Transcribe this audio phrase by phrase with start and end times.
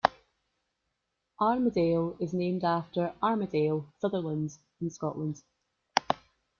[1.39, 5.43] Armadale is named after Armadale, Sutherland in Scotland.